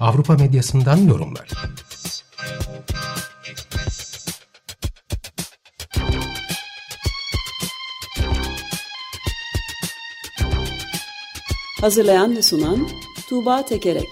Avrupa 0.00 0.34
medyasından 0.34 0.96
yorumlar. 0.96 1.48
Hazırlayan 11.80 12.36
ve 12.36 12.42
sunan 12.42 12.88
Tuğba 13.28 13.64
Tekerek 13.64 14.08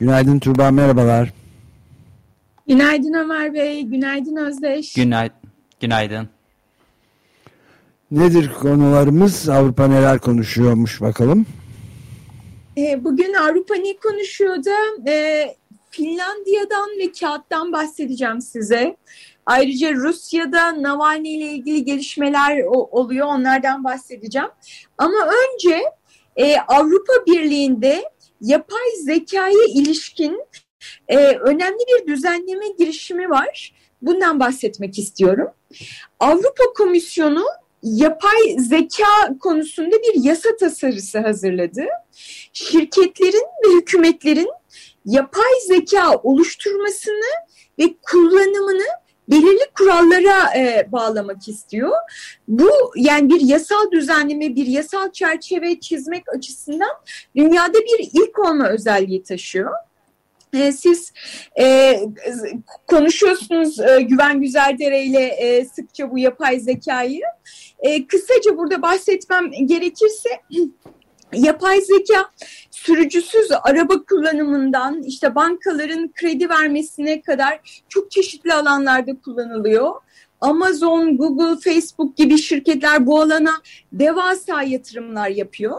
Günaydın 0.00 0.38
Tuğba, 0.38 0.70
merhabalar. 0.70 1.41
Günaydın 2.72 3.12
Ömer 3.12 3.54
Bey, 3.54 3.82
günaydın 3.82 4.36
Özdeş. 4.36 4.94
Günaydın. 4.94 5.36
Günaydın. 5.80 6.28
Nedir 8.10 8.52
konularımız? 8.60 9.48
Avrupa 9.48 9.88
neler 9.88 10.18
konuşuyormuş 10.18 11.00
bakalım. 11.00 11.46
E, 12.76 13.04
bugün 13.04 13.34
Avrupa 13.34 13.74
ne 13.74 13.96
konuşuyor 13.96 14.64
da 14.64 15.10
e, 15.10 15.46
Finlandiya'dan 15.90 16.88
ve 16.98 17.12
kağıttan 17.12 17.72
bahsedeceğim 17.72 18.40
size. 18.40 18.96
Ayrıca 19.46 19.94
Rusya'da 19.94 20.82
Navalny 20.82 21.36
ile 21.36 21.52
ilgili 21.52 21.84
gelişmeler 21.84 22.62
oluyor, 22.90 23.26
onlardan 23.26 23.84
bahsedeceğim. 23.84 24.48
Ama 24.98 25.18
önce 25.26 25.82
e, 26.36 26.56
Avrupa 26.60 27.12
Birliği'nde 27.26 28.04
yapay 28.40 28.90
zekaya 29.04 29.64
ilişkin 29.74 30.44
e, 31.08 31.16
önemli 31.36 31.78
bir 31.78 32.06
düzenleme 32.06 32.68
girişimi 32.78 33.30
var. 33.30 33.72
Bundan 34.02 34.40
bahsetmek 34.40 34.98
istiyorum. 34.98 35.48
Avrupa 36.20 36.64
Komisyonu 36.76 37.44
yapay 37.82 38.58
zeka 38.58 39.38
konusunda 39.40 39.96
bir 39.96 40.24
yasa 40.24 40.56
tasarısı 40.56 41.18
hazırladı. 41.18 41.84
Şirketlerin 42.52 43.46
ve 43.64 43.76
hükümetlerin 43.76 44.50
yapay 45.04 45.60
zeka 45.66 46.16
oluşturmasını 46.16 47.30
ve 47.78 47.84
kullanımını 48.02 48.86
belirli 49.28 49.70
kurallara 49.78 50.58
e, 50.58 50.92
bağlamak 50.92 51.48
istiyor. 51.48 51.92
Bu 52.48 52.70
yani 52.96 53.30
bir 53.30 53.40
yasal 53.40 53.90
düzenleme, 53.90 54.56
bir 54.56 54.66
yasal 54.66 55.12
çerçeve 55.12 55.80
çizmek 55.80 56.24
açısından 56.36 56.90
dünyada 57.36 57.78
bir 57.78 58.10
ilk 58.12 58.38
olma 58.38 58.68
özelliği 58.68 59.22
taşıyor. 59.22 59.72
E, 60.52 60.72
siz 60.72 61.12
e, 61.60 61.96
konuşuyorsunuz 62.86 63.80
e, 63.80 64.00
Güven 64.02 64.40
Güzeldere 64.40 65.02
ile 65.02 65.26
e, 65.26 65.64
sıkça 65.64 66.10
bu 66.10 66.18
yapay 66.18 66.60
zekayı. 66.60 67.22
E, 67.78 68.06
kısaca 68.06 68.56
burada 68.56 68.82
bahsetmem 68.82 69.50
gerekirse 69.66 70.28
yapay 71.32 71.80
zeka 71.80 72.30
sürücüsüz 72.70 73.48
araba 73.62 74.04
kullanımından 74.04 75.02
işte 75.02 75.34
bankaların 75.34 76.12
kredi 76.12 76.48
vermesine 76.48 77.20
kadar 77.20 77.82
çok 77.88 78.10
çeşitli 78.10 78.54
alanlarda 78.54 79.20
kullanılıyor. 79.24 79.92
Amazon, 80.42 81.16
Google, 81.16 81.60
Facebook 81.60 82.16
gibi 82.16 82.38
şirketler 82.38 83.06
bu 83.06 83.20
alana 83.20 83.52
devasa 83.92 84.62
yatırımlar 84.62 85.28
yapıyor. 85.28 85.76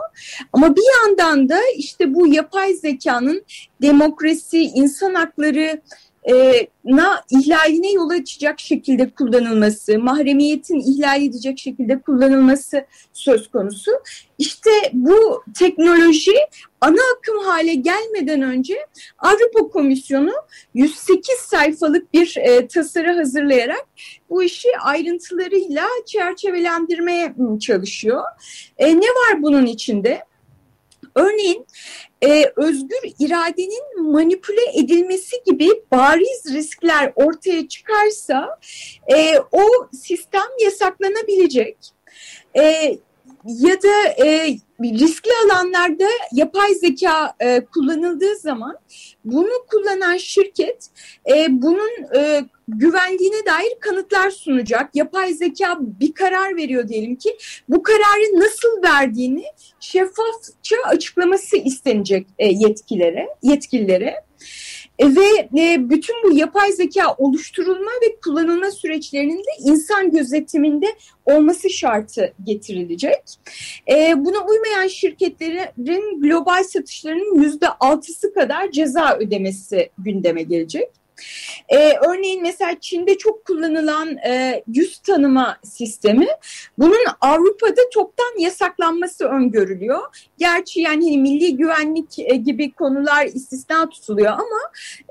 Ama 0.53 0.75
bir 0.75 0.83
yandan 1.01 1.49
da 1.49 1.59
işte 1.77 2.13
bu 2.13 2.27
yapay 2.27 2.73
zekanın 2.73 3.45
demokrasi, 3.81 4.61
insan 4.61 5.13
hakları, 5.13 5.81
e, 6.29 6.67
na 6.85 7.21
ihlaline 7.29 7.91
yol 7.91 8.09
açacak 8.09 8.59
şekilde 8.59 9.09
kullanılması, 9.09 9.99
mahremiyetin 9.99 10.79
ihlal 10.79 11.23
edecek 11.23 11.59
şekilde 11.59 12.01
kullanılması 12.01 12.85
söz 13.13 13.51
konusu. 13.51 13.91
İşte 14.37 14.69
bu 14.93 15.43
teknoloji 15.59 16.35
ana 16.81 17.01
akım 17.17 17.37
hale 17.45 17.73
gelmeden 17.73 18.41
önce 18.41 18.75
Avrupa 19.19 19.67
Komisyonu 19.71 20.31
108 20.73 21.35
sayfalık 21.35 22.13
bir 22.13 22.37
e, 22.37 22.67
tasarı 22.67 23.13
hazırlayarak 23.13 23.85
bu 24.29 24.43
işi 24.43 24.69
ayrıntılarıyla 24.83 25.85
çerçevelendirmeye 26.05 27.33
çalışıyor. 27.59 28.23
E, 28.77 28.95
ne 28.95 29.07
var 29.07 29.41
bunun 29.41 29.65
içinde? 29.65 30.23
Örneğin 31.15 31.65
e, 32.23 32.53
özgür 32.55 33.11
iradenin 33.19 34.11
manipüle 34.11 34.61
edilmesi 34.79 35.35
gibi 35.45 35.69
bariz 35.91 36.53
riskler 36.53 37.13
ortaya 37.15 37.67
çıkarsa 37.67 38.59
e, 39.15 39.39
o 39.51 39.63
sistem 39.93 40.49
yasaklanabilecek. 40.63 41.77
E, 42.55 42.97
ya 43.45 43.81
da 43.83 44.25
e, 44.25 44.57
riskli 44.83 45.31
alanlarda 45.45 46.07
yapay 46.31 46.73
zeka 46.73 47.33
e, 47.39 47.65
kullanıldığı 47.65 48.35
zaman 48.35 48.77
bunu 49.25 49.51
kullanan 49.71 50.17
şirket 50.17 50.89
e, 51.29 51.61
bunun 51.61 52.15
e, 52.15 52.45
güvenliğine 52.67 53.45
dair 53.45 53.79
kanıtlar 53.79 54.31
sunacak. 54.31 54.95
Yapay 54.95 55.33
zeka 55.33 55.77
bir 55.79 56.13
karar 56.13 56.55
veriyor 56.55 56.87
diyelim 56.87 57.15
ki 57.15 57.37
bu 57.69 57.83
kararı 57.83 58.39
nasıl 58.39 58.83
verdiğini 58.83 59.43
şeffafça 59.79 60.75
açıklaması 60.85 61.57
istenecek 61.57 62.27
e, 62.39 62.47
yetkililere, 62.47 63.27
yetkililere. 63.43 64.15
E, 64.99 65.15
ve 65.15 65.49
e, 65.61 65.89
bütün 65.89 66.15
bu 66.23 66.37
yapay 66.37 66.71
zeka 66.71 67.15
oluşturulma 67.17 67.91
ve 68.01 68.15
kullanılma 68.23 68.71
süreçlerinin 68.71 69.39
de 69.39 69.51
insan 69.59 70.11
gözetiminde 70.11 70.85
olması 71.25 71.69
şartı 71.69 72.33
getirilecek. 72.43 73.23
E, 73.91 74.25
buna 74.25 74.45
uymayan 74.45 74.87
şirketlerin 74.87 76.21
global 76.21 76.63
satışlarının 76.63 77.43
yüzde 77.43 77.69
altısı 77.69 78.33
kadar 78.33 78.71
ceza 78.71 79.17
ödemesi 79.17 79.89
gündeme 79.97 80.43
gelecek. 80.43 81.02
Ee, 81.69 81.93
örneğin 82.07 82.41
mesela 82.41 82.79
Çin'de 82.79 83.17
çok 83.17 83.45
kullanılan 83.45 84.17
e, 84.17 84.63
yüz 84.67 84.97
tanıma 84.99 85.57
sistemi 85.63 86.27
bunun 86.77 87.05
Avrupa'da 87.21 87.81
toptan 87.93 88.39
yasaklanması 88.39 89.25
öngörülüyor. 89.25 90.29
Gerçi 90.37 90.81
yani 90.81 91.03
hani 91.03 91.17
milli 91.17 91.57
güvenlik 91.57 92.19
e, 92.19 92.35
gibi 92.35 92.71
konular 92.71 93.25
istisna 93.25 93.89
tutuluyor 93.89 94.31
ama 94.31 94.59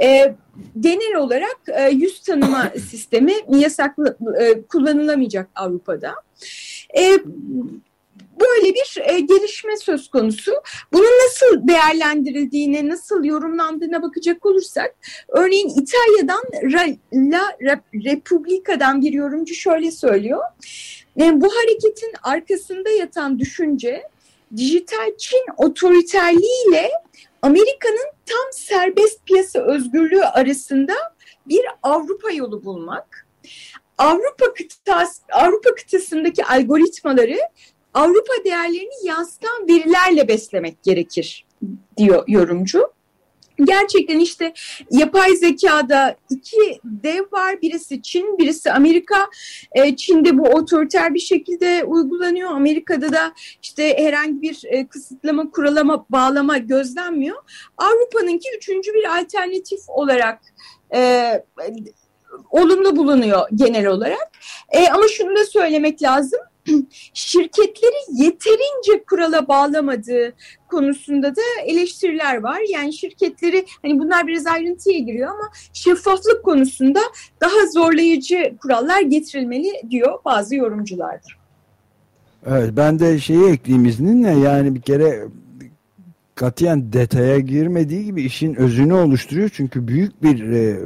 e, 0.03 0.35
genel 0.81 1.17
olarak 1.17 1.59
e, 1.67 1.91
yüz 1.91 2.21
tanıma 2.21 2.71
sistemi 2.91 3.34
yasaklı 3.49 4.17
e, 4.41 4.63
kullanılamayacak 4.63 5.49
Avrupa'da. 5.55 6.15
E, 6.99 7.19
böyle 8.41 8.75
bir 8.75 8.97
e, 9.00 9.20
gelişme 9.20 9.76
söz 9.76 10.10
konusu. 10.10 10.53
Bunun 10.93 11.25
nasıl 11.26 11.69
değerlendirildiğine, 11.69 12.88
nasıl 12.88 13.25
yorumlandığına 13.25 14.03
bakacak 14.03 14.47
olursak, 14.47 14.94
örneğin 15.28 15.69
İtalya'dan 15.69 16.42
La 17.12 17.80
Repubblica'dan 17.95 19.03
bir 19.03 19.12
yorumcu 19.12 19.54
şöyle 19.54 19.91
söylüyor. 19.91 20.42
E, 21.21 21.41
bu 21.41 21.48
hareketin 21.48 22.12
arkasında 22.22 22.91
yatan 22.91 23.39
düşünce, 23.39 24.03
dijital 24.57 25.16
Çin 25.18 25.45
otoriterliğiyle 25.57 26.91
Amerika'nın 27.42 28.12
tam 28.27 28.53
serbest 28.53 29.27
piyasa 29.27 29.60
özgürlüğü 29.60 30.24
arasında 30.24 30.95
bir 31.47 31.62
Avrupa 31.83 32.30
yolu 32.30 32.65
bulmak. 32.65 33.27
Avrupa 33.98 34.54
kıtası, 34.54 35.22
Avrupa 35.33 35.74
kıtasındaki 35.74 36.45
algoritmaları 36.45 37.39
Avrupa 37.94 38.33
değerlerini 38.44 39.06
yansıtan 39.06 39.68
verilerle 39.68 40.28
beslemek 40.28 40.83
gerekir 40.83 41.47
diyor 41.97 42.24
yorumcu. 42.28 42.92
gerçekten 43.65 44.18
işte 44.18 44.53
yapay 44.91 45.36
zekada 45.36 46.16
iki 46.30 46.80
dev 46.84 47.22
var. 47.33 47.62
Birisi 47.62 48.03
Çin, 48.03 48.39
birisi 48.39 48.72
Amerika. 48.72 49.30
E, 49.72 49.97
Çin'de 49.97 50.39
bu 50.39 50.42
otoriter 50.42 51.15
bir 51.15 51.18
şekilde 51.18 51.84
uygulanıyor. 51.84 52.50
Amerika'da 52.50 53.12
da 53.12 53.33
işte 53.62 53.97
herhangi 53.98 54.42
bir 54.42 54.62
e, 54.65 54.86
kısıtlama, 54.86 55.50
kuralama, 55.50 56.06
bağlama 56.10 56.59
gözlenmiyor. 56.59 57.36
Avrupa'nınki 57.78 58.48
üçüncü 58.56 58.95
bir 58.95 59.21
alternatif 59.21 59.80
olarak 59.88 60.41
e, 60.95 61.33
olumlu 62.50 62.97
bulunuyor 62.97 63.48
genel 63.54 63.86
olarak. 63.86 64.30
E, 64.68 64.88
ama 64.88 65.09
şunu 65.09 65.36
da 65.36 65.45
söylemek 65.45 66.03
lazım 66.03 66.41
şirketleri 67.14 68.22
yeterince 68.24 69.04
kurala 69.10 69.48
bağlamadığı 69.48 70.32
konusunda 70.68 71.36
da 71.36 71.41
eleştiriler 71.66 72.42
var. 72.42 72.60
Yani 72.72 72.92
şirketleri 72.92 73.66
hani 73.82 73.98
bunlar 73.98 74.26
biraz 74.26 74.47
ayrıntıya 74.47 74.98
giriyor 74.98 75.30
ama 75.30 75.50
şeffaflık 75.72 76.44
konusunda 76.44 77.00
daha 77.41 77.66
zorlayıcı 77.74 78.54
kurallar 78.62 79.00
getirilmeli 79.00 79.72
diyor 79.91 80.18
bazı 80.24 80.56
yorumcular. 80.56 81.20
Evet 82.47 82.70
ben 82.76 82.98
de 82.98 83.18
şeyi 83.18 83.44
ekleyeyim 83.44 83.86
izninle 83.86 84.30
yani 84.30 84.74
bir 84.74 84.80
kere 84.80 85.28
katiyen 86.34 86.92
detaya 86.92 87.38
girmediği 87.38 88.04
gibi 88.04 88.22
işin 88.22 88.54
özünü 88.54 88.94
oluşturuyor. 88.94 89.50
Çünkü 89.53 89.88
büyük 89.88 90.22
bir 90.22 90.53
e, 90.53 90.78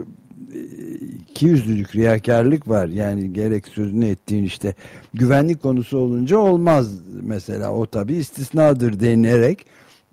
iki 1.30 1.46
yüzlülük, 1.46 1.96
riyakarlık 1.96 2.68
var. 2.68 2.86
Yani 2.86 3.32
gerek 3.32 3.68
sözünü 3.68 4.06
ettiğin 4.06 4.44
işte 4.44 4.74
güvenlik 5.14 5.62
konusu 5.62 5.98
olunca 5.98 6.38
olmaz 6.38 6.92
mesela 7.22 7.72
o 7.72 7.86
tabi 7.86 8.14
istisnadır 8.14 9.00
denilerek 9.00 9.66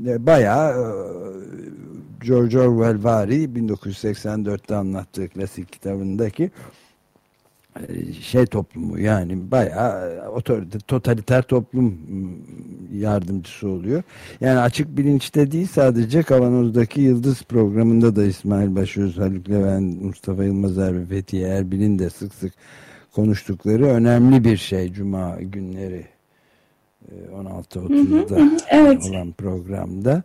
e, 0.05 0.25
bayağı 0.25 0.71
e, 0.71 0.85
George 2.25 2.59
Orwell 2.59 3.03
vari 3.03 3.43
1984'te 3.43 4.75
anlattığı 4.75 5.29
klasik 5.29 5.71
kitabındaki 5.71 6.51
şey 8.21 8.45
toplumu 8.45 8.99
yani 8.99 9.51
bayağı 9.51 10.29
otorite, 10.29 10.79
totaliter 10.79 11.41
toplum 11.41 11.97
yardımcısı 12.93 13.69
oluyor. 13.69 14.03
Yani 14.41 14.59
açık 14.59 14.97
bilinçte 14.97 15.51
değil 15.51 15.67
sadece 15.67 16.23
Kavanoz'daki 16.23 17.01
Yıldız 17.01 17.43
programında 17.43 18.15
da 18.15 18.25
İsmail 18.25 18.75
Başöz, 18.75 19.17
Haluk 19.17 19.49
Levent, 19.49 20.01
Mustafa 20.01 20.43
Yılmazer 20.43 20.95
ve 20.95 21.05
Fethiye 21.05 21.47
Erbil'in 21.47 21.99
de 21.99 22.09
sık 22.09 22.33
sık 22.33 22.53
konuştukları 23.15 23.85
önemli 23.85 24.43
bir 24.43 24.57
şey 24.57 24.93
Cuma 24.93 25.37
günleri 25.41 26.05
16.30'da 27.35 28.59
evet. 28.69 29.01
olan 29.09 29.31
programda. 29.31 30.23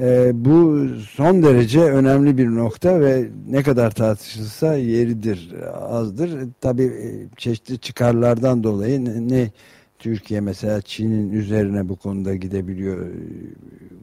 E, 0.00 0.30
bu 0.44 0.88
son 1.10 1.42
derece 1.42 1.80
önemli 1.80 2.38
bir 2.38 2.46
nokta 2.46 3.00
ve 3.00 3.28
ne 3.48 3.62
kadar 3.62 3.90
tartışılsa 3.90 4.76
yeridir, 4.76 5.54
azdır. 5.80 6.30
Tabii 6.60 6.84
e, 6.84 7.36
çeşitli 7.36 7.78
çıkarlardan 7.78 8.64
dolayı 8.64 9.04
ne, 9.04 9.28
ne 9.28 9.50
Türkiye 9.98 10.40
mesela 10.40 10.80
Çin'in 10.80 11.32
üzerine 11.32 11.88
bu 11.88 11.96
konuda 11.96 12.34
gidebiliyor. 12.34 13.06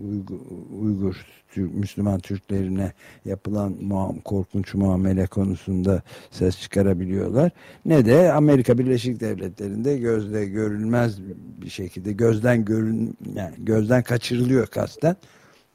Uygur, 0.01 0.39
Uygur 0.81 1.25
Müslüman 1.55 2.19
Türklerine 2.19 2.93
yapılan 3.25 3.75
muam, 3.81 4.19
korkunç 4.19 4.73
muamele 4.73 5.27
konusunda 5.27 6.01
ses 6.31 6.61
çıkarabiliyorlar. 6.61 7.51
Ne 7.85 8.05
de 8.05 8.33
Amerika 8.33 8.77
Birleşik 8.77 9.19
Devletleri'nde 9.19 9.97
gözle 9.97 10.45
görülmez 10.45 11.19
bir 11.61 11.69
şekilde 11.69 12.13
gözden 12.13 12.65
görün 12.65 13.17
yani 13.35 13.55
gözden 13.57 14.03
kaçırılıyor 14.03 14.67
kasten. 14.67 15.15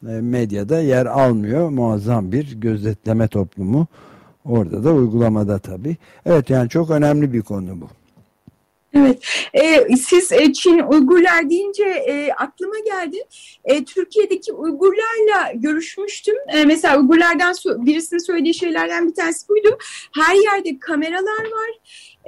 E, 0.03 0.11
medyada 0.11 0.81
yer 0.81 1.07
almıyor. 1.07 1.69
Muazzam 1.69 2.33
bir 2.33 2.61
gözetleme 2.61 3.29
toplumu. 3.29 3.87
Orada 4.45 4.85
da 4.85 4.93
uygulamada 4.93 5.59
tabii. 5.59 5.97
Evet 6.27 6.51
yani 6.51 6.69
çok 6.69 6.91
önemli 6.91 7.33
bir 7.33 7.43
konu 7.43 7.81
bu. 7.81 7.89
Evet, 8.95 9.23
e, 9.55 9.97
siz 9.97 10.33
e, 10.33 10.53
Çin 10.53 10.79
Uygurlar 10.79 11.51
deyince 11.51 11.85
e, 11.85 12.33
aklıma 12.33 12.79
geldi. 12.79 13.17
E, 13.65 13.85
Türkiye'deki 13.85 14.53
Uygurlarla 14.53 15.53
görüşmüştüm. 15.55 16.35
E, 16.49 16.65
mesela 16.65 16.99
Uygurlardan 17.01 17.55
birisinin 17.87 18.27
söylediği 18.27 18.55
şeylerden 18.55 19.09
bir 19.09 19.15
tanesi 19.15 19.49
buydu. 19.49 19.79
Her 20.15 20.35
yerde 20.35 20.79
kameralar 20.79 21.45
var 21.45 21.71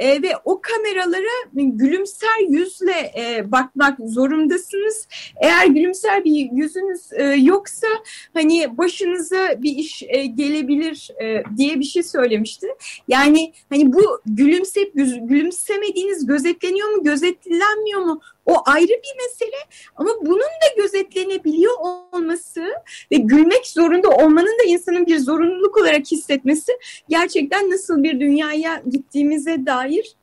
e, 0.00 0.22
ve 0.22 0.32
o 0.44 0.60
kameralara 0.60 1.50
gülümser 1.52 2.48
yüzle 2.48 3.12
e, 3.16 3.52
bakmak 3.52 3.98
zorundasınız. 4.04 5.08
Eğer 5.42 5.66
gülümser 5.66 6.24
bir 6.24 6.48
yüzünüz 6.52 7.12
e, 7.12 7.24
yoksa 7.24 7.86
hani 8.34 8.78
başınıza 8.78 9.62
bir 9.62 9.76
iş 9.76 10.02
e, 10.08 10.26
gelebilir 10.26 11.08
e, 11.22 11.42
diye 11.56 11.78
bir 11.78 11.84
şey 11.84 12.02
söylemişti. 12.02 12.66
Yani 13.08 13.52
hani 13.70 13.92
bu 13.92 14.20
gülümsep 14.26 14.94
gülümsemediğiniz 15.22 16.26
gözetleniyor 16.26 16.88
mu, 16.88 17.02
gözetlenmiyor 17.04 18.00
mu? 18.00 18.20
O 18.50 18.62
ayrı 18.66 18.88
bir 18.88 19.22
mesele 19.22 19.56
ama 19.96 20.10
bunun 20.22 20.40
da 20.40 20.82
gözetlenebiliyor 20.82 21.72
olması 22.12 22.64
ve 23.12 23.16
gülmek 23.16 23.66
zorunda 23.66 24.08
olmanın 24.08 24.58
da 24.58 24.64
insanın 24.66 25.06
bir 25.06 25.18
zorunluluk 25.18 25.76
olarak 25.76 26.06
hissetmesi 26.12 26.72
gerçekten 27.08 27.70
nasıl 27.70 28.02
bir 28.02 28.20
dünyaya 28.20 28.82
gittiğimize 28.90 29.66
dair 29.66 30.16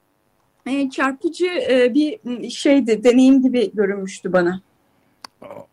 e, 0.65 0.89
çarpıcı 0.89 1.45
e, 1.45 1.93
bir 1.93 2.49
şeydi, 2.49 3.03
deneyim 3.03 3.41
gibi 3.41 3.71
görünmüştü 3.73 4.33
bana. 4.33 4.61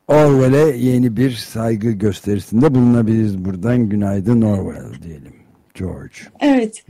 Orwell'e 0.08 0.76
yeni 0.76 1.16
bir 1.16 1.30
saygı 1.30 1.90
gösterisinde 1.90 2.74
bulunabiliriz 2.74 3.44
buradan. 3.44 3.88
Günaydın 3.88 4.42
Orwell 4.42 5.02
diyelim. 5.02 5.34
George. 5.74 6.14
Evet. 6.40 6.84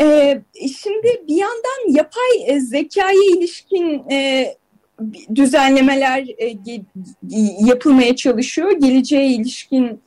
Ee, 0.00 0.42
şimdi 0.82 1.22
bir 1.28 1.36
yandan 1.36 1.88
yapay 1.88 2.44
e, 2.46 2.60
zekaya 2.60 3.20
ilişkin 3.36 4.10
e, 4.10 4.46
düzenlemeler 5.34 6.26
e, 6.38 6.56
yapılmaya 7.66 8.16
çalışıyor. 8.16 8.72
Geleceğe 8.72 9.26
ilişkin 9.26 10.00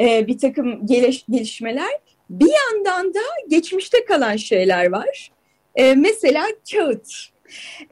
e, 0.00 0.26
bir 0.26 0.38
takım 0.38 0.86
geliş, 0.86 1.24
gelişmeler. 1.30 1.90
Bir 2.30 2.52
yandan 2.52 3.14
da 3.14 3.20
geçmişte 3.48 4.04
kalan 4.04 4.36
şeyler 4.36 4.92
var. 4.92 5.30
E, 5.74 5.94
mesela 5.94 6.46
kağıt. 6.72 7.08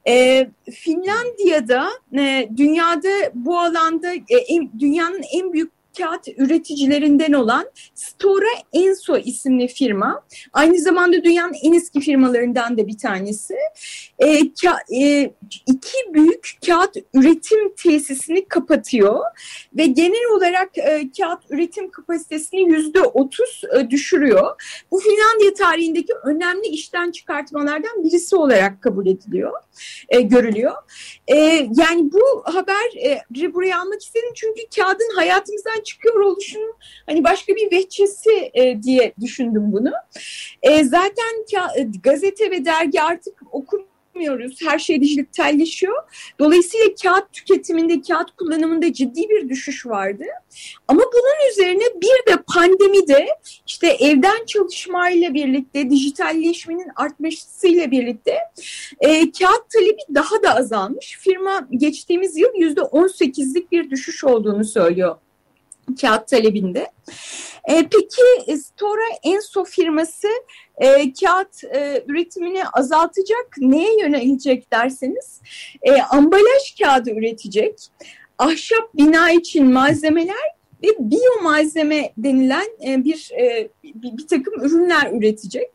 E, 0.09 0.47
Finlandiya'da 0.73 1.89
e, 2.19 2.49
dünyada 2.57 3.31
bu 3.35 3.59
alanda 3.59 4.15
e, 4.15 4.37
en, 4.49 4.71
dünyanın 4.81 5.23
en 5.33 5.53
büyük 5.53 5.73
kağıt 5.99 6.29
üreticilerinden 6.37 7.33
olan 7.33 7.71
Stora 7.95 8.49
Enso 8.73 9.17
isimli 9.17 9.69
firma. 9.69 10.25
Aynı 10.53 10.79
zamanda 10.79 11.25
dünyanın 11.25 11.55
en 11.63 11.73
eski 11.73 12.01
firmalarından 12.01 12.79
da 12.79 12.87
bir 12.87 12.99
tanesi. 12.99 13.55
E, 14.19 14.55
ka, 14.63 14.79
e, 15.01 15.31
iki 15.67 15.97
büyük 16.15 16.51
kağıt 16.67 16.97
üretim 17.15 17.75
tesisini 17.75 18.49
kapatıyor 18.49 19.21
ve 19.77 19.87
genel 19.87 20.37
olarak 20.37 20.79
e, 20.79 21.11
kağıt 21.19 21.41
üretim 21.51 21.91
kapasitesini 21.91 22.61
yüzde 22.73 23.01
otuz 23.01 23.63
e, 23.79 23.91
düşürüyor. 23.91 24.63
Bu 24.91 25.01
Finlandiya 25.01 25.55
tarihindeki 25.55 26.13
önemli 26.25 26.67
işten 26.67 27.11
çıkartmalardan 27.11 28.05
birisi 28.05 28.37
olarak 28.37 28.83
kabul 28.83 29.07
ediliyor, 29.07 29.53
e, 30.09 30.21
görülüyor. 30.21 30.75
E, 31.29 31.37
yani 31.77 32.13
bu 32.13 32.43
haber 32.45 33.05
e, 33.05 33.23
buraya 33.55 33.81
almak 33.81 34.03
istedim 34.03 34.31
çünkü 34.35 34.61
kağıdın 34.77 35.15
hayatımızdan 35.17 35.81
çıkıyor 35.85 36.21
oluşunun 36.21 36.75
hani 37.07 37.25
başka 37.25 37.55
bir 37.55 37.73
vehçesi 37.73 38.51
e, 38.55 38.83
diye 38.83 39.15
düşündüm 39.21 39.73
bunu. 39.73 39.93
E, 40.63 40.85
zaten 40.85 41.45
ka- 41.53 42.03
gazete 42.03 42.51
ve 42.51 42.65
dergi 42.65 43.03
artık 43.03 43.35
okum 43.53 43.87
yapmıyoruz. 44.15 44.59
Her 44.67 44.79
şey 44.79 45.01
dijitalleşiyor. 45.01 46.03
Dolayısıyla 46.39 46.87
kağıt 47.03 47.33
tüketiminde, 47.33 48.01
kağıt 48.01 48.31
kullanımında 48.37 48.93
ciddi 48.93 49.29
bir 49.29 49.49
düşüş 49.49 49.87
vardı. 49.87 50.25
Ama 50.89 51.03
bunun 51.03 51.51
üzerine 51.51 51.85
bir 52.01 52.33
de 52.33 52.43
pandemide 52.55 53.27
işte 53.67 53.87
evden 53.87 54.45
çalışmayla 54.47 55.35
birlikte, 55.35 55.91
dijitalleşmenin 55.91 56.89
artmasıyla 56.97 57.91
birlikte 57.91 58.39
e, 59.01 59.31
kağıt 59.31 59.71
talebi 59.73 60.15
daha 60.15 60.43
da 60.43 60.57
azalmış. 60.57 61.19
Firma 61.21 61.69
geçtiğimiz 61.71 62.37
yıl 62.37 62.55
yüzde 62.57 62.81
18'lik 62.81 63.73
bir 63.73 63.91
düşüş 63.91 64.25
olduğunu 64.25 64.65
söylüyor 64.65 65.17
kağıt 66.01 66.29
talebinde. 66.29 66.91
E, 67.69 67.89
peki 67.89 68.57
Stora 68.59 69.09
Enso 69.23 69.65
firması 69.65 70.29
e, 70.79 71.13
kağıt 71.13 71.65
e, 71.65 72.05
üretimini 72.09 72.69
azaltacak, 72.69 73.55
neye 73.59 74.01
yönelecek 74.01 74.73
derseniz 74.73 75.41
e, 75.83 76.03
ambalaj 76.03 76.75
kağıdı 76.83 77.11
üretecek, 77.11 77.89
ahşap 78.39 78.95
bina 78.95 79.31
için 79.31 79.73
malzemeler 79.73 80.54
ve 80.85 80.89
biyomalzeme 80.99 82.13
denilen 82.17 82.67
e, 82.87 83.05
bir, 83.05 83.31
e, 83.41 83.69
bir 83.85 84.19
bir 84.19 84.27
takım 84.27 84.55
ürünler 84.55 85.13
üretecek. 85.13 85.71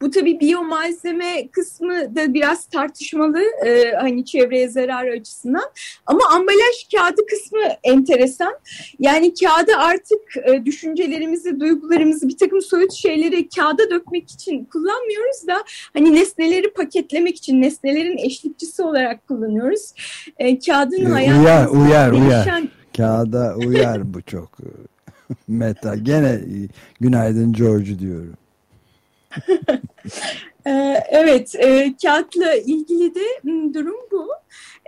Bu 0.00 0.10
tabii 0.10 0.40
biyomalzeme 0.40 1.48
kısmı 1.48 2.16
da 2.16 2.34
biraz 2.34 2.66
tartışmalı 2.66 3.42
e, 3.66 3.92
hani 4.00 4.24
çevreye 4.24 4.68
zarar 4.68 5.08
açısından 5.08 5.70
ama 6.06 6.20
ambalaj 6.30 6.88
kağıdı 6.96 7.26
kısmı 7.26 7.60
enteresan. 7.84 8.54
Yani 8.98 9.34
kağıdı 9.34 9.72
artık 9.76 10.36
e, 10.46 10.64
düşüncelerimizi, 10.64 11.60
duygularımızı 11.60 12.28
bir 12.28 12.36
takım 12.36 12.62
soyut 12.62 12.92
şeyleri 12.92 13.48
kağıda 13.48 13.90
dökmek 13.90 14.30
için 14.30 14.64
kullanmıyoruz 14.64 15.46
da 15.46 15.64
hani 15.92 16.14
nesneleri 16.14 16.72
paketlemek 16.72 17.36
için 17.36 17.62
nesnelerin 17.62 18.18
eşlikçisi 18.18 18.82
olarak 18.82 19.28
kullanıyoruz. 19.28 19.92
E, 20.38 20.58
kağıdın 20.58 21.04
Uyar, 21.04 21.68
uyar, 21.68 22.10
uyar. 22.10 22.44
değişen 22.44 22.68
Kağıda 22.96 23.54
uyar 23.56 24.14
bu 24.14 24.22
çok. 24.22 24.58
Meta. 25.48 25.96
Gene 25.96 26.40
günaydın 27.00 27.52
George 27.52 27.98
diyorum. 27.98 28.36
Ee, 30.66 31.04
evet, 31.08 31.54
e, 31.54 31.94
kağıtla 32.02 32.54
ilgili 32.54 33.14
de 33.14 33.24
durum 33.74 33.96
bu. 34.10 34.28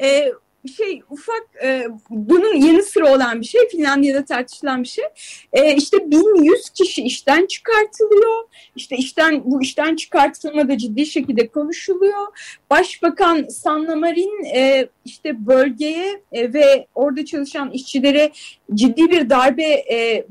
E, 0.02 0.32
şey 0.68 1.02
ufak 1.10 1.46
e, 1.64 1.86
bunun 2.10 2.54
yanı 2.54 2.82
sıra 2.82 3.14
olan 3.14 3.40
bir 3.40 3.46
şey 3.46 3.68
Finlandiya'da 3.68 4.24
tartışılan 4.24 4.82
bir 4.82 4.88
şey. 4.88 5.04
E, 5.52 5.76
işte 5.76 6.10
1100 6.10 6.70
kişi 6.70 7.02
işten 7.02 7.46
çıkartılıyor. 7.46 8.44
İşte 8.76 8.96
işten 8.96 9.42
bu 9.44 9.62
işten 9.62 9.96
çıkartılma 9.96 10.68
da 10.68 10.78
ciddi 10.78 11.06
şekilde 11.06 11.48
konuşuluyor. 11.48 12.26
Başbakan 12.70 13.48
Sanna 13.48 13.96
Marin 13.96 14.44
e, 14.54 14.88
işte 15.04 15.46
bölgeye 15.46 16.20
e, 16.32 16.52
ve 16.52 16.86
orada 16.94 17.24
çalışan 17.24 17.70
işçilere 17.70 18.32
ciddi 18.74 19.10
bir 19.10 19.30
darbe 19.30 19.64
e, 19.64 20.26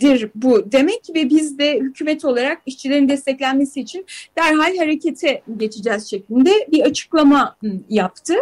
dir 0.00 0.30
bu 0.34 0.72
demek 0.72 1.00
ve 1.14 1.30
biz 1.30 1.58
de 1.58 1.78
hükümet 1.78 2.24
olarak 2.24 2.62
işçilerin 2.66 3.08
desteklenmesi 3.08 3.80
için 3.80 4.06
derhal 4.38 4.76
harekete 4.76 5.42
geçeceğiz 5.56 6.10
şeklinde 6.10 6.68
bir 6.72 6.82
açıklama 6.82 7.56
yaptı. 7.88 8.34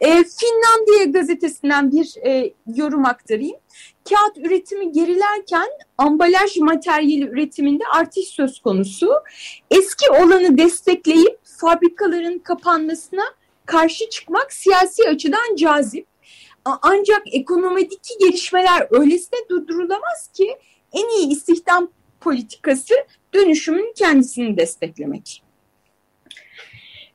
E, 0.00 0.08
Finlandiya 0.08 1.04
gazetesinden 1.04 1.92
bir 1.92 2.16
e, 2.26 2.52
yorum 2.76 3.06
aktarayım. 3.06 3.56
Kağıt 4.08 4.46
üretimi 4.46 4.92
gerilerken 4.92 5.68
ambalaj 5.98 6.56
materyali 6.56 7.28
üretiminde 7.28 7.84
artış 7.94 8.26
söz 8.26 8.60
konusu. 8.60 9.12
Eski 9.70 10.10
olanı 10.10 10.58
destekleyip 10.58 11.38
fabrikaların 11.44 12.38
kapanmasına 12.38 13.24
karşı 13.66 14.10
çıkmak 14.10 14.52
siyasi 14.52 15.08
açıdan 15.08 15.56
cazip. 15.56 16.06
Ancak 16.64 17.22
ekonomideki 17.32 18.18
gelişmeler 18.20 18.86
öylesine 18.90 19.38
durdurulamaz 19.48 20.30
ki 20.34 20.56
en 20.92 21.18
iyi 21.20 21.32
istihdam 21.32 21.88
politikası 22.20 22.94
dönüşümün 23.34 23.92
kendisini 23.96 24.56
desteklemek. 24.56 25.42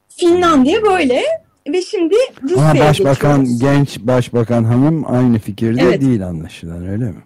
Finlandiya 0.10 0.82
böyle 0.82 1.24
ve 1.68 1.82
şimdi 1.82 2.16
Rusya'ya 2.44 2.80
başbakan, 2.80 3.40
geçiyoruz. 3.40 3.60
genç 3.60 4.00
başbakan 4.00 4.64
hanım 4.64 5.14
aynı 5.14 5.40
fikirde 5.40 5.82
Evet. 5.82 6.02
değil 6.02 6.28
anlaşılan 6.28 6.88
öyle 6.88 7.06
mi? 7.06 7.24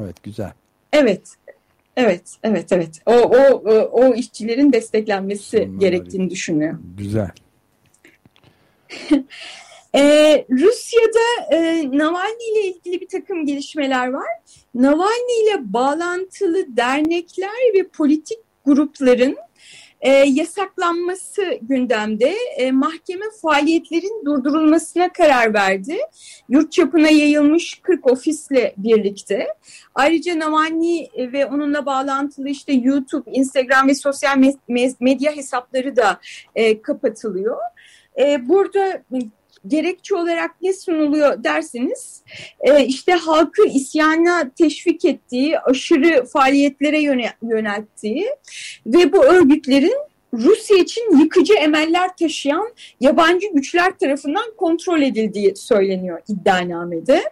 Evet 0.00 0.22
güzel. 0.22 0.52
Evet. 0.92 1.22
Evet, 1.96 2.22
evet, 2.42 2.72
evet. 2.72 3.00
O, 3.06 3.12
o, 3.12 3.62
o, 3.92 4.14
işçilerin 4.14 4.72
desteklenmesi 4.72 5.58
Sonuna 5.58 5.78
gerektiğini 5.78 6.30
düşünüyor. 6.30 6.78
Güzel. 6.98 7.30
Ee, 9.94 10.46
Rusya'da 10.50 11.56
e, 11.56 11.88
Navalny 11.98 12.52
ile 12.52 12.66
ilgili 12.66 13.00
bir 13.00 13.08
takım 13.08 13.46
gelişmeler 13.46 14.08
var. 14.08 14.28
Navalny 14.74 15.42
ile 15.44 15.72
bağlantılı 15.72 16.76
dernekler 16.76 17.74
ve 17.74 17.88
politik 17.88 18.38
grupların 18.64 19.36
e, 20.00 20.10
yasaklanması 20.10 21.58
gündemde. 21.62 22.34
E, 22.56 22.72
mahkeme 22.72 23.24
faaliyetlerin 23.42 24.24
durdurulmasına 24.24 25.12
karar 25.12 25.54
verdi. 25.54 25.98
Yurt 26.48 26.72
çapına 26.72 27.08
yayılmış 27.08 27.80
40 27.82 28.12
ofisle 28.12 28.74
birlikte. 28.76 29.46
Ayrıca 29.94 30.38
Navalny 30.38 31.06
ve 31.16 31.46
onunla 31.46 31.86
bağlantılı 31.86 32.48
işte 32.48 32.72
YouTube, 32.72 33.30
Instagram 33.30 33.88
ve 33.88 33.94
sosyal 33.94 34.36
me- 34.36 34.58
me- 34.68 34.96
medya 35.00 35.36
hesapları 35.36 35.96
da 35.96 36.20
e, 36.54 36.82
kapatılıyor. 36.82 37.56
E, 38.18 38.48
burada 38.48 39.02
gerekçe 39.66 40.14
olarak 40.14 40.50
ne 40.62 40.72
sunuluyor 40.72 41.44
derseniz 41.44 42.22
e, 42.60 42.84
işte 42.84 43.12
halkı 43.12 43.66
isyana 43.66 44.50
teşvik 44.50 45.04
ettiği, 45.04 45.58
aşırı 45.58 46.26
faaliyetlere 46.26 47.00
yöne- 47.00 47.36
yönelttiği 47.42 48.26
ve 48.86 49.12
bu 49.12 49.24
örgütlerin 49.24 49.96
Rusya 50.34 50.76
için 50.76 51.18
yıkıcı 51.20 51.54
emeller 51.54 52.16
taşıyan 52.16 52.74
yabancı 53.00 53.46
güçler 53.54 53.98
tarafından 53.98 54.44
kontrol 54.56 55.02
edildiği 55.02 55.56
söyleniyor 55.56 56.20
iddianamede. 56.28 57.22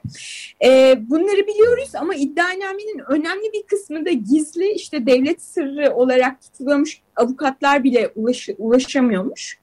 E, 0.65 0.97
bunları 1.11 1.47
biliyoruz 1.47 1.91
ama 1.95 2.15
iddianamenin 2.15 3.03
önemli 3.09 3.53
bir 3.53 3.63
kısmı 3.63 4.07
da 4.07 4.11
gizli 4.11 4.73
işte 4.73 5.07
devlet 5.07 5.43
sırrı 5.43 5.95
olarak 5.95 6.43
tutulamış 6.43 7.01
avukatlar 7.17 7.85
bile 7.85 8.11
ulaş- 8.17 8.55
ulaşamıyormuş. 8.59 9.59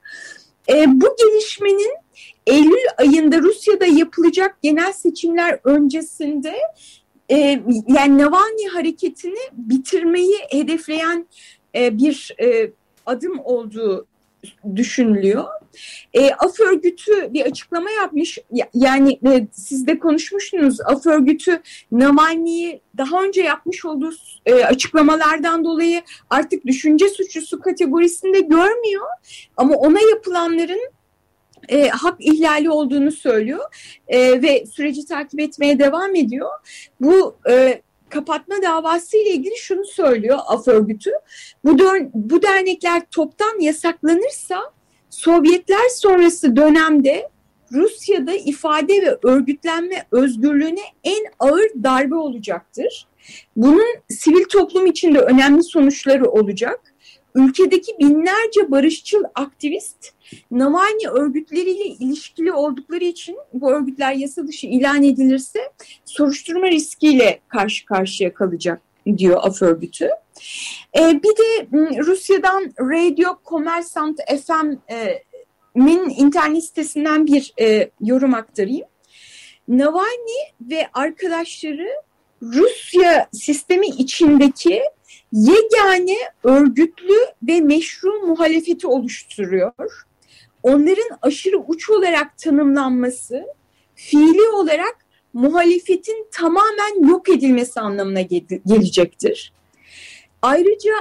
E, 0.69 0.85
bu 0.88 1.15
gelişmenin 1.19 1.93
Eylül 2.50 2.86
ayında 2.98 3.39
Rusya'da 3.39 3.86
yapılacak 3.86 4.58
genel 4.62 4.91
seçimler 4.94 5.60
öncesinde 5.63 6.53
e, 7.32 7.38
yani 7.88 8.18
Navalny 8.18 8.68
hareketini 8.74 9.39
bitirmeyi 9.53 10.36
hedefleyen 10.51 11.25
e, 11.75 11.98
bir 11.98 12.36
e, 12.41 12.72
adım 13.06 13.39
olduğu 13.44 14.06
düşünülüyor. 14.75 15.44
E, 16.13 16.32
Af 16.32 16.60
örgütü 16.60 17.34
bir 17.34 17.41
açıklama 17.41 17.91
yapmış. 17.91 18.38
Ya- 18.51 18.70
Yani 18.74 19.20
e, 19.27 19.48
siz 19.51 19.88
de 19.88 20.00
konuşmuştunuz. 20.00 20.82
Af 20.82 21.06
örgütü 21.08 21.62
Navalny'yi 21.91 22.82
daha 22.98 23.24
önce 23.24 23.41
yapmış 23.41 23.86
olduğu 23.86 24.12
e, 24.46 24.53
açıklamalardan 24.53 25.63
dolayı 25.65 26.01
artık 26.29 26.65
düşünce 26.65 27.10
suçlusu 27.10 27.60
kategorisinde 27.60 28.39
görmüyor. 28.39 29.06
Ama 29.58 29.75
ona 29.75 30.00
yapılanların 30.01 30.91
e, 31.70 31.88
hak 31.89 32.16
ihlali 32.20 32.70
olduğunu 32.70 33.12
söylüyor 33.12 33.66
E, 34.08 34.42
ve 34.42 34.66
süreci 34.66 35.06
takip 35.06 35.39
etmeye 35.39 35.80
devam 35.80 36.16
ediyor. 36.16 36.50
Bu 37.01 37.36
e, 37.50 37.82
kapatma 38.10 38.56
davası 38.63 39.18
ile 39.18 39.30
ilgili 39.30 39.58
şunu 39.58 39.86
söylüyor 39.86 40.39
Af 40.48 40.68
örgütü. 40.68 41.12
Bu, 41.66 41.80
bu 42.13 42.42
dernekler 42.42 43.01
toptan 43.12 43.60
yasaklanırsa 43.60 44.72
Sovyetler 45.10 45.89
sonrası 45.89 46.56
dönemde 46.56 47.30
Rusya'da 47.72 48.34
ifade 48.34 48.94
ve 49.01 49.18
örgütlenme 49.24 50.06
özgürlüğüne 50.12 50.82
en 51.04 51.25
ağır 51.39 51.70
darbe 51.84 52.16
olacaktır. 52.16 53.08
Bunun 53.56 53.96
sivil 54.10 54.44
toplum 54.44 54.86
için 54.86 55.16
de 55.16 55.20
önemli 55.20 55.63
sonuçları 55.63 56.30
olacak. 56.30 56.80
Ülkedeki 57.39 58.00
binlerce 58.00 58.72
barışçıl 58.72 59.24
aktivist 59.36 60.13
Navalny 60.51 61.08
örgütleriyle 61.12 61.86
ilişkili 61.86 62.51
oldukları 62.53 63.03
için 63.03 63.38
bu 63.53 63.72
örgütler 63.72 64.13
yasa 64.13 64.48
dışı 64.48 64.67
ilan 64.67 65.03
edilirse 65.03 65.60
soruşturma 66.05 66.67
riskiyle 66.67 67.39
karşı 67.48 67.86
karşıya 67.86 68.34
kalacak 68.34 68.81
diyor 69.17 69.39
Af 69.43 69.62
örgütü. 69.62 70.10
Ee, 71.00 71.19
bir 71.24 71.38
de 71.38 71.67
Rusya'dan 72.03 72.74
Radio 72.79 73.39
Kommersant 73.43 74.19
FM'in 74.27 76.10
internet 76.10 76.63
sitesinden 76.63 77.27
bir 77.27 77.53
e, 77.62 77.89
yorum 78.01 78.34
aktarayım. 78.34 78.88
Navalny 79.67 80.39
ve 80.62 80.88
arkadaşları 80.93 81.89
Rusya 82.41 83.29
sistemi 83.34 83.88
içindeki 83.88 84.81
yegane 85.31 86.17
örgütlü 86.43 87.17
ve 87.43 87.62
meşru 87.62 88.12
muhalefeti 88.27 88.88
oluşturuyor. 88.88 90.05
Onların 90.63 91.17
aşırı 91.21 91.57
uç 91.57 91.89
olarak 91.89 92.38
tanımlanması 92.38 93.45
fiili 93.95 94.50
olarak 94.50 94.98
muhalefetin 95.33 96.27
tamamen 96.31 97.09
yok 97.09 97.29
edilmesi 97.29 97.79
anlamına 97.79 98.21
gel- 98.21 98.59
gelecektir. 98.65 99.53
Ayrıca 100.41 100.91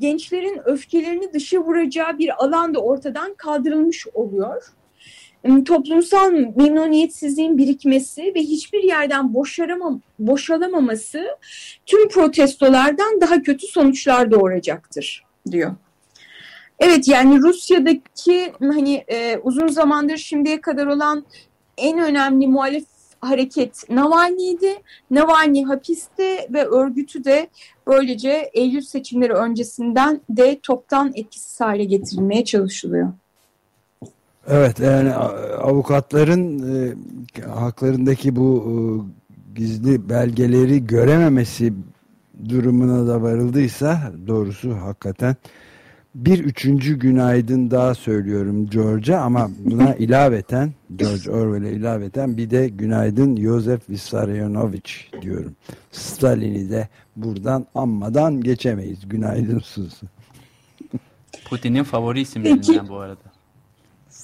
gençlerin 0.00 0.60
öfkelerini 0.64 1.32
dışa 1.32 1.58
vuracağı 1.58 2.18
bir 2.18 2.44
alan 2.44 2.74
da 2.74 2.80
ortadan 2.80 3.34
kaldırılmış 3.34 4.06
oluyor. 4.14 4.62
Toplumsal 5.64 6.30
memnuniyetsizliğin 6.30 7.58
birikmesi 7.58 8.32
ve 8.34 8.40
hiçbir 8.40 8.82
yerden 8.82 9.34
boşaramam 9.34 10.00
boşalamaması 10.18 11.26
tüm 11.86 12.08
protestolardan 12.08 13.20
daha 13.20 13.42
kötü 13.42 13.66
sonuçlar 13.66 14.30
doğuracaktır 14.30 15.24
diyor. 15.50 15.74
Evet 16.78 17.08
yani 17.08 17.38
Rusya'daki 17.38 18.52
hani 18.60 19.04
e, 19.08 19.38
uzun 19.38 19.66
zamandır 19.66 20.16
şimdiye 20.16 20.60
kadar 20.60 20.86
olan 20.86 21.24
en 21.76 21.98
önemli 21.98 22.46
muhalif 22.46 22.84
hareket 23.20 23.90
Navalny'ydi. 23.90 24.74
Navalny 25.10 25.64
hapiste 25.64 26.48
ve 26.50 26.64
örgütü 26.64 27.24
de 27.24 27.48
böylece 27.86 28.50
Eylül 28.54 28.80
seçimleri 28.80 29.32
öncesinden 29.32 30.20
de 30.28 30.60
toptan 30.62 31.12
etkisiz 31.14 31.60
hale 31.60 31.84
getirilmeye 31.84 32.44
çalışılıyor. 32.44 33.12
Evet 34.48 34.80
yani 34.80 35.14
avukatların 35.62 36.74
e, 36.76 36.94
haklarındaki 37.42 38.36
bu 38.36 38.64
e, 38.66 38.74
gizli 39.54 40.08
belgeleri 40.08 40.86
görememesi 40.86 41.72
durumuna 42.48 43.06
da 43.06 43.22
varıldıysa 43.22 44.12
doğrusu 44.26 44.76
hakikaten 44.76 45.36
bir 46.14 46.44
üçüncü 46.44 46.98
günaydın 46.98 47.70
daha 47.70 47.94
söylüyorum 47.94 48.70
George'a 48.70 49.20
ama 49.20 49.50
buna 49.58 49.94
ilaveten 49.98 50.72
George 50.96 51.30
Orwell'e 51.30 51.72
ilaveten 51.72 52.36
bir 52.36 52.50
de 52.50 52.68
günaydın 52.68 53.36
Yosef 53.36 53.90
Vissarionovich 53.90 54.92
diyorum. 55.22 55.56
Stalin'i 55.92 56.70
de 56.70 56.88
buradan 57.16 57.66
anmadan 57.74 58.40
geçemeyiz. 58.40 59.08
Günaydın 59.08 59.58
Susu. 59.58 60.06
Putin'in 61.50 61.84
favori 61.84 62.20
isimlerinden 62.20 62.88
bu 62.88 62.96
arada. 62.96 63.33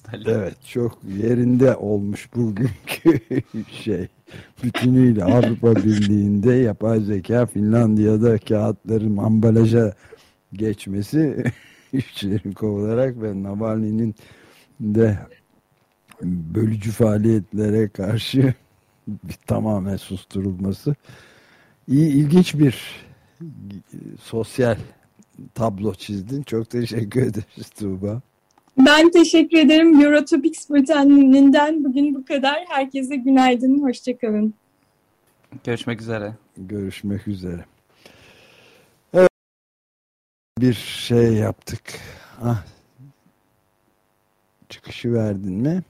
Stalin. 0.00 0.25
Evet 0.30 0.54
çok 0.66 0.99
yerinde 1.23 1.76
olmuş 1.76 2.28
bugünkü 2.35 3.21
şey. 3.71 4.09
Bütünüyle 4.62 5.25
Avrupa 5.25 5.76
Birliği'nde 5.76 6.52
yapay 6.52 7.00
zeka 7.00 7.47
Finlandiya'da 7.47 8.38
kağıtların 8.38 9.16
ambalaja 9.16 9.95
geçmesi 10.52 11.45
işçilerin 11.92 12.52
kovularak 12.52 13.23
ve 13.23 13.42
Navalny'nin 13.42 14.14
de 14.80 15.19
bölücü 16.23 16.90
faaliyetlere 16.90 17.88
karşı 17.88 18.54
bir 19.09 19.37
tamamen 19.47 19.97
susturulması 19.97 20.95
iyi 21.88 22.09
ilginç 22.09 22.54
bir 22.54 23.04
sosyal 24.21 24.76
tablo 25.54 25.95
çizdin. 25.95 26.42
Çok 26.42 26.71
teşekkür 26.71 27.23
ederiz 27.23 27.71
Tuğba. 27.78 28.23
Ben 28.79 29.11
teşekkür 29.11 29.59
ederim. 29.59 30.00
Eurotopics 30.00 30.71
bülteninden 30.71 31.85
bugün 31.85 32.15
bu 32.15 32.25
kadar. 32.25 32.65
Herkese 32.69 33.17
günaydın, 33.17 33.83
hoşçakalın. 33.83 34.55
Görüşmek 35.65 36.00
üzere. 36.00 36.35
Görüşmek 36.57 37.29
üzere. 37.29 37.65
Evet. 39.15 39.31
Bir 40.59 40.75
şey 40.75 41.33
yaptık. 41.35 42.00
Ah. 42.43 42.65
Çıkışı 44.69 45.12
verdin 45.12 45.53
mi? 45.53 45.83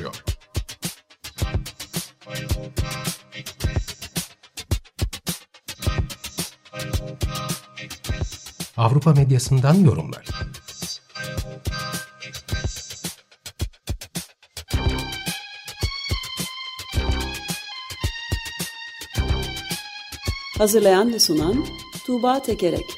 Ne 0.00 0.04
konuşuyor? 0.04 0.24
Avrupa 8.76 9.12
medyasından 9.12 9.74
yorumlar. 9.74 10.26
Hazırlayan 20.58 21.12
ve 21.12 21.18
sunan 21.18 21.66
Tuğba 22.06 22.42
Tekerek 22.42 22.97